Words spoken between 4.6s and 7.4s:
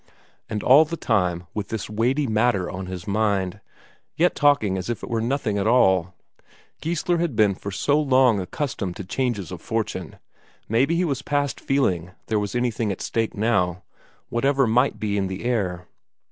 as if it were nothing at all. Geissler had